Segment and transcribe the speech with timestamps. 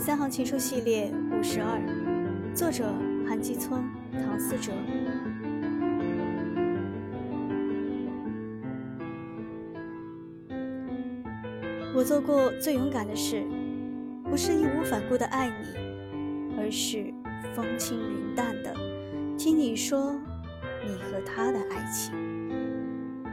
[0.00, 1.78] 三行情书系列五十二，
[2.54, 2.90] 作者
[3.28, 3.84] 韩基村、
[4.14, 4.72] 唐思哲。
[11.94, 13.44] 我做过最勇敢的事，
[14.24, 17.12] 不是义无反顾的爱你，而是
[17.54, 18.74] 风轻云淡的
[19.36, 20.18] 听你说
[20.82, 22.49] 你和他的爱情。